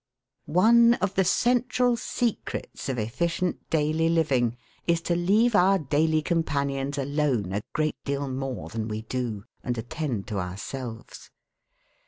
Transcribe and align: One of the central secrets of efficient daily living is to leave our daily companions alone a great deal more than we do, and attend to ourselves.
One 0.47 0.95
of 0.95 1.13
the 1.13 1.23
central 1.23 1.95
secrets 1.95 2.89
of 2.89 2.97
efficient 2.97 3.69
daily 3.69 4.09
living 4.09 4.57
is 4.87 4.99
to 5.01 5.15
leave 5.15 5.53
our 5.55 5.77
daily 5.77 6.23
companions 6.23 6.97
alone 6.97 7.53
a 7.53 7.61
great 7.73 8.03
deal 8.03 8.27
more 8.27 8.69
than 8.69 8.87
we 8.87 9.03
do, 9.03 9.43
and 9.63 9.77
attend 9.77 10.25
to 10.29 10.39
ourselves. 10.39 11.29